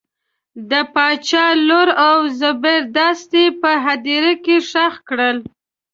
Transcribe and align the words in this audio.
د 0.69 0.71
باچا 0.93 1.45
لور 1.67 1.89
او 2.07 2.17
زبردست 2.39 3.31
یې 3.39 3.45
په 3.61 3.71
هدیره 3.85 4.33
کې 4.45 4.57
ښخ 4.69 4.93
کړل. 5.09 5.37